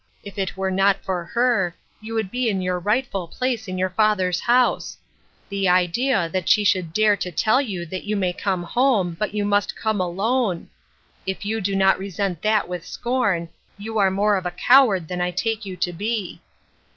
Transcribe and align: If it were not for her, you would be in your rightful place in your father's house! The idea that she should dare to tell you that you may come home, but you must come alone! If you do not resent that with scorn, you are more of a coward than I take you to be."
If 0.23 0.39
it 0.39 0.57
were 0.57 0.71
not 0.71 0.97
for 1.03 1.23
her, 1.25 1.75
you 2.01 2.15
would 2.15 2.31
be 2.31 2.49
in 2.49 2.59
your 2.59 2.79
rightful 2.79 3.27
place 3.27 3.67
in 3.67 3.77
your 3.77 3.91
father's 3.91 4.39
house! 4.39 4.97
The 5.47 5.69
idea 5.69 6.27
that 6.27 6.49
she 6.49 6.63
should 6.63 6.91
dare 6.91 7.15
to 7.17 7.31
tell 7.31 7.61
you 7.61 7.85
that 7.85 8.05
you 8.05 8.15
may 8.17 8.33
come 8.33 8.63
home, 8.63 9.15
but 9.19 9.35
you 9.35 9.45
must 9.45 9.75
come 9.75 10.01
alone! 10.01 10.71
If 11.27 11.45
you 11.45 11.61
do 11.61 11.75
not 11.75 11.99
resent 11.99 12.41
that 12.41 12.67
with 12.67 12.83
scorn, 12.83 13.49
you 13.77 13.99
are 13.99 14.09
more 14.09 14.37
of 14.37 14.47
a 14.47 14.49
coward 14.49 15.07
than 15.07 15.21
I 15.21 15.29
take 15.29 15.65
you 15.65 15.77
to 15.77 15.93
be." 15.93 16.41